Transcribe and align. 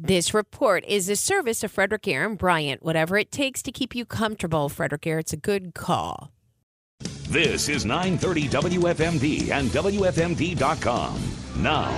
This 0.00 0.32
report 0.32 0.84
is 0.86 1.08
a 1.08 1.16
service 1.16 1.64
of 1.64 1.72
Frederick 1.72 2.06
Air 2.06 2.24
and 2.24 2.38
Bryant. 2.38 2.84
Whatever 2.84 3.18
it 3.18 3.32
takes 3.32 3.62
to 3.62 3.72
keep 3.72 3.96
you 3.96 4.04
comfortable, 4.04 4.68
Frederick 4.68 5.04
Aaron, 5.08 5.18
it's 5.18 5.32
a 5.32 5.36
good 5.36 5.74
call. 5.74 6.30
This 7.28 7.68
is 7.68 7.84
930 7.84 8.48
WFMD 8.78 9.50
and 9.50 9.68
WFMD.com. 9.70 11.20
Now, 11.56 11.90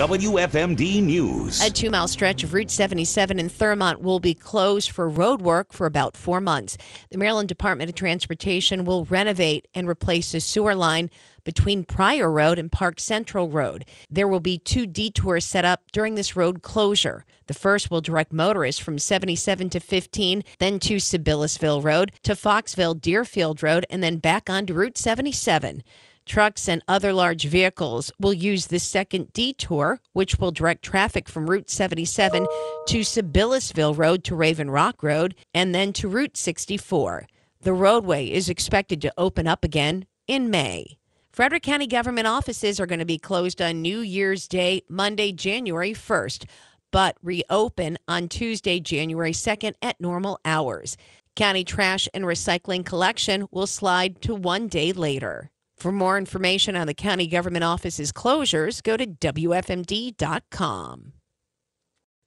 WFMD 0.00 1.02
News. 1.02 1.60
A 1.60 1.68
two 1.68 1.90
mile 1.90 2.08
stretch 2.08 2.42
of 2.42 2.54
Route 2.54 2.70
77 2.70 3.38
in 3.38 3.50
Thurmont 3.50 4.00
will 4.00 4.18
be 4.18 4.32
closed 4.32 4.90
for 4.90 5.06
road 5.06 5.42
work 5.42 5.74
for 5.74 5.84
about 5.84 6.16
four 6.16 6.40
months. 6.40 6.78
The 7.10 7.18
Maryland 7.18 7.50
Department 7.50 7.90
of 7.90 7.96
Transportation 7.96 8.86
will 8.86 9.04
renovate 9.04 9.68
and 9.74 9.86
replace 9.86 10.32
a 10.32 10.40
sewer 10.40 10.74
line 10.74 11.10
between 11.44 11.84
Pryor 11.84 12.32
Road 12.32 12.58
and 12.58 12.72
Park 12.72 12.98
Central 12.98 13.50
Road. 13.50 13.84
There 14.08 14.26
will 14.26 14.40
be 14.40 14.56
two 14.56 14.86
detours 14.86 15.44
set 15.44 15.66
up 15.66 15.82
during 15.92 16.14
this 16.14 16.34
road 16.34 16.62
closure. 16.62 17.26
The 17.46 17.52
first 17.52 17.90
will 17.90 18.00
direct 18.00 18.32
motorists 18.32 18.80
from 18.80 18.98
77 18.98 19.68
to 19.68 19.80
15, 19.80 20.44
then 20.60 20.80
to 20.80 20.96
Sabillasville 20.96 21.84
Road, 21.84 22.12
to 22.22 22.32
Foxville 22.32 22.98
Deerfield 22.98 23.62
Road, 23.62 23.84
and 23.90 24.02
then 24.02 24.16
back 24.16 24.48
onto 24.48 24.72
Route 24.72 24.96
77. 24.96 25.82
Trucks 26.30 26.68
and 26.68 26.80
other 26.86 27.12
large 27.12 27.46
vehicles 27.46 28.12
will 28.20 28.32
use 28.32 28.68
the 28.68 28.78
second 28.78 29.32
detour, 29.32 29.98
which 30.12 30.38
will 30.38 30.52
direct 30.52 30.84
traffic 30.84 31.28
from 31.28 31.50
Route 31.50 31.68
77 31.68 32.46
to 32.86 33.00
Sabillasville 33.00 33.98
Road 33.98 34.22
to 34.22 34.36
Raven 34.36 34.70
Rock 34.70 35.02
Road 35.02 35.34
and 35.52 35.74
then 35.74 35.92
to 35.94 36.06
Route 36.06 36.36
64. 36.36 37.26
The 37.62 37.72
roadway 37.72 38.30
is 38.30 38.48
expected 38.48 39.02
to 39.02 39.12
open 39.18 39.48
up 39.48 39.64
again 39.64 40.06
in 40.28 40.50
May. 40.50 40.98
Frederick 41.32 41.64
County 41.64 41.88
government 41.88 42.28
offices 42.28 42.78
are 42.78 42.86
going 42.86 43.00
to 43.00 43.04
be 43.04 43.18
closed 43.18 43.60
on 43.60 43.82
New 43.82 43.98
Year's 43.98 44.46
Day, 44.46 44.82
Monday, 44.88 45.32
January 45.32 45.94
1st, 45.94 46.44
but 46.92 47.16
reopen 47.24 47.98
on 48.06 48.28
Tuesday, 48.28 48.78
January 48.78 49.32
2nd 49.32 49.74
at 49.82 50.00
normal 50.00 50.38
hours. 50.44 50.96
County 51.34 51.64
trash 51.64 52.06
and 52.14 52.22
recycling 52.22 52.86
collection 52.86 53.48
will 53.50 53.66
slide 53.66 54.22
to 54.22 54.32
one 54.32 54.68
day 54.68 54.92
later. 54.92 55.50
For 55.80 55.90
more 55.90 56.18
information 56.18 56.76
on 56.76 56.86
the 56.86 56.92
county 56.92 57.26
government 57.26 57.64
offices 57.64 58.12
closures, 58.12 58.82
go 58.82 58.98
to 58.98 59.06
WFMD.com. 59.06 60.32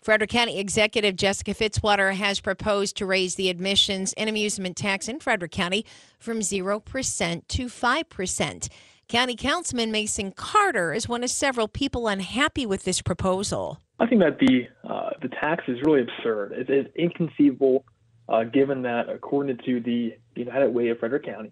Frederick 0.02 0.32
County 0.32 0.58
Executive 0.58 1.16
Jessica 1.16 1.54
Fitzwater 1.54 2.16
has 2.16 2.42
proposed 2.42 2.98
to 2.98 3.06
raise 3.06 3.36
the 3.36 3.52
admissions 3.52 4.12
and 4.14 4.28
amusement 4.28 4.76
tax 4.76 5.08
in 5.08 5.20
Frederick 5.20 5.52
County 5.52 5.86
from 6.18 6.40
0% 6.40 7.48
to 7.48 7.66
5%. 7.68 8.68
County 9.08 9.36
Councilman 9.36 9.92
Mason 9.92 10.32
Carter 10.32 10.92
is 10.92 11.08
one 11.08 11.24
of 11.24 11.30
several 11.30 11.68
people 11.68 12.08
unhappy 12.08 12.66
with 12.66 12.86
this 12.86 13.04
proposal. 13.04 13.78
I 14.00 14.08
think 14.08 14.22
that 14.24 14.40
the 14.40 14.68
uh, 14.84 15.12
the 15.22 15.30
tax 15.30 15.66
is 15.68 15.78
really 15.84 16.02
absurd. 16.02 16.54
It 16.54 16.72
is 16.72 16.88
inconceivable, 16.96 17.86
uh, 18.28 18.46
given 18.46 18.82
that 18.82 19.10
according 19.10 19.60
to 19.64 19.80
the 19.80 20.16
United 20.36 20.74
Way 20.74 20.90
of 20.90 20.98
Frederick 20.98 21.26
County, 21.26 21.52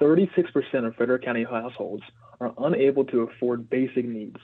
36% 0.00 0.86
of 0.86 0.94
Frederick 0.96 1.24
County 1.24 1.44
households 1.44 2.02
are 2.40 2.52
unable 2.58 3.04
to 3.06 3.22
afford 3.22 3.70
basic 3.70 4.04
needs 4.04 4.38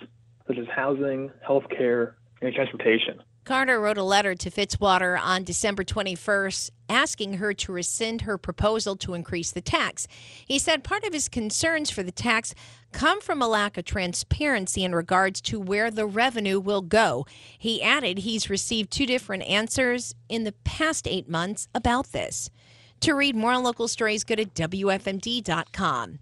such 0.47 0.59
as 0.59 0.67
housing, 0.75 1.31
health 1.47 1.65
care, 1.71 2.17
and 2.43 2.53
transportation. 2.55 3.23
Carter 3.45 3.81
wrote 3.81 3.99
a 3.99 4.03
letter 4.03 4.35
to 4.35 4.51
Fitzwater 4.51 5.19
on 5.19 5.45
December 5.45 5.83
21st 5.83 6.71
asking 6.89 7.35
her 7.35 7.55
to 7.55 7.73
rescind 7.73 8.23
her 8.23 8.37
proposal 8.37 8.97
to 8.97 9.15
increase 9.15 9.51
the 9.51 9.61
tax. 9.61 10.07
He 10.47 10.59
said 10.59 10.85
part 10.85 11.05
of 11.05 11.13
his 11.13 11.29
concerns 11.29 11.91
for 11.91 12.03
the 12.03 12.13
tax 12.13 12.55
come 12.93 13.21
from 13.21 13.41
a 13.41 13.49
lack 13.49 13.79
of 13.79 13.85
transparency 13.85 14.85
in 14.85 14.95
regards 14.95 15.41
to 15.43 15.59
where 15.59 15.91
the 15.91 16.07
revenue 16.07 16.61
will 16.61 16.83
go. 16.83 17.27
He 17.59 17.83
added 17.83 18.19
he's 18.19 18.51
received 18.51 18.91
two 18.91 19.07
different 19.07 19.45
answers 19.45 20.15
in 20.29 20.45
the 20.45 20.55
past 20.65 21.09
eight 21.09 21.29
months 21.29 21.67
about 21.75 22.13
this. 22.13 22.51
To 23.01 23.15
read 23.15 23.35
more 23.35 23.53
on 23.53 23.63
local 23.63 23.89
stories, 23.89 24.25
go 24.25 24.35
to 24.35 24.45
WFMD.com. 24.45 26.19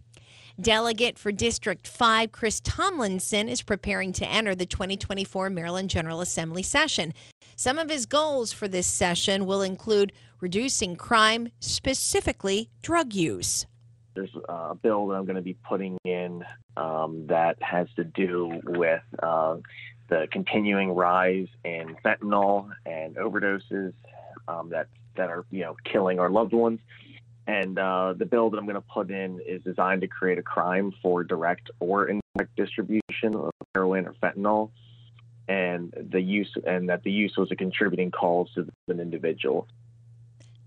Delegate 0.61 1.19
for 1.19 1.33
District 1.33 1.89
5, 1.89 2.31
Chris 2.31 2.61
Tomlinson, 2.61 3.49
is 3.49 3.63
preparing 3.63 4.13
to 4.13 4.27
enter 4.27 4.55
the 4.55 4.65
2024 4.65 5.51
Maryland 5.51 5.91
General 5.91 6.21
Assembly 6.21 6.63
session. 6.63 7.15
Some 7.57 7.79
of 7.79 7.91
his 7.91 8.07
goals 8.07 8.53
for 8.53 8.69
this 8.69 8.87
session 8.87 9.45
will 9.45 9.63
include 9.63 10.13
reducing 10.41 10.95
crime, 10.95 11.51
specifically 11.59 12.71
drug 12.81 13.13
use. 13.13 13.67
There's 14.15 14.35
a 14.49 14.77
bill 14.77 15.09
that 15.09 15.17
I'm 15.17 15.25
going 15.25 15.35
to 15.35 15.43
be 15.43 15.57
putting 15.69 15.99
in 16.05 16.45
um, 16.77 17.27
that 17.27 17.61
has 17.61 17.89
to 17.97 18.05
do 18.05 18.61
with 18.65 19.03
uh, 19.21 19.57
the 20.09 20.29
continuing 20.31 20.93
rise 20.93 21.49
in 21.65 21.97
fentanyl 22.05 22.71
and 22.87 23.17
overdoses 23.17 23.95
um, 24.49 24.71
that 24.71 24.89
that 25.17 25.31
are 25.31 25.45
you 25.51 25.61
know 25.61 25.77
killing 25.85 26.19
our 26.19 26.31
loved 26.31 26.53
ones. 26.53 26.81
And 27.47 27.79
uh, 27.79 28.15
the 28.17 28.27
bill 28.27 28.51
that 28.51 28.59
I'm 28.59 28.65
going 28.65 28.75
to 28.75 28.83
put 28.83 29.11
in 29.11 29.41
is 29.47 29.63
designed 29.63 30.03
to 30.03 30.07
create 30.07 30.39
a 30.39 30.43
crime 30.43 30.93
for 31.03 31.25
direct 31.25 31.71
or 31.81 32.07
indirect 32.07 32.55
distribution 32.57 33.35
of 33.35 33.51
heroin 33.75 34.07
or 34.07 34.15
fentanyl, 34.23 34.71
and 35.49 35.95
the 36.11 36.21
use 36.21 36.53
and 36.67 36.89
that 36.89 37.05
the 37.05 37.13
use 37.13 37.37
was 37.37 37.51
a 37.51 37.57
contributing 37.57 38.11
cause 38.11 38.51
to 38.55 38.67
an 38.89 39.01
individual. 39.01 39.67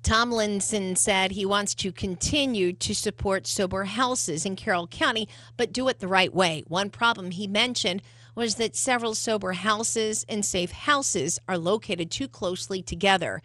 Tomlinson 0.04 0.96
said 0.96 1.32
he 1.32 1.46
wants 1.46 1.76
to 1.76 1.92
continue 1.92 2.74
to 2.74 2.96
support 2.96 3.46
sober 3.46 3.84
houses 3.84 4.48
in 4.48 4.56
Carroll 4.56 4.88
County, 4.88 5.30
but 5.58 5.72
do 5.72 5.88
it 5.88 6.00
the 6.00 6.08
right 6.08 6.34
way. 6.34 6.64
One 6.68 6.90
problem 6.90 7.30
he 7.30 7.46
mentioned 7.46 8.02
was 8.34 8.56
that 8.56 8.76
several 8.76 9.14
sober 9.14 9.52
houses 9.52 10.26
and 10.28 10.44
safe 10.44 10.72
houses 10.72 11.40
are 11.48 11.58
located 11.58 12.10
too 12.10 12.28
closely 12.28 12.82
together 12.82 13.44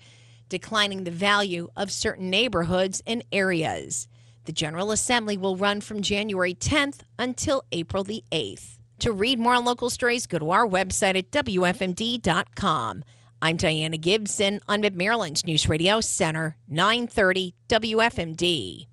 declining 0.48 1.04
the 1.04 1.10
value 1.10 1.68
of 1.76 1.90
certain 1.90 2.30
neighborhoods 2.30 3.02
and 3.06 3.24
areas. 3.32 4.08
The 4.44 4.52
General 4.52 4.92
Assembly 4.92 5.36
will 5.36 5.56
run 5.56 5.80
from 5.80 6.02
January 6.02 6.54
10th 6.54 7.00
until 7.18 7.64
April 7.72 8.04
the 8.04 8.22
8th. 8.30 8.78
To 9.00 9.12
read 9.12 9.38
more 9.38 9.54
on 9.54 9.64
local 9.64 9.90
stories, 9.90 10.26
go 10.26 10.38
to 10.38 10.50
our 10.50 10.66
website 10.66 11.18
at 11.18 11.30
WFMD.com. 11.30 13.04
I'm 13.42 13.56
Diana 13.56 13.98
Gibson 13.98 14.60
on 14.66 14.80
Mid 14.80 14.96
Maryland's 14.96 15.44
News 15.44 15.68
Radio 15.68 16.00
Center, 16.00 16.56
930 16.68 17.54
WFMD. 17.68 18.86